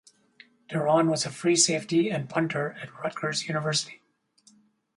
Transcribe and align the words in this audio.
Deron 0.67 1.11
was 1.11 1.27
a 1.27 1.29
free 1.29 1.55
safety 1.55 2.09
and 2.09 2.27
punter 2.27 2.75
at 2.81 2.91
Rutgers 3.03 3.47
University. 3.47 4.01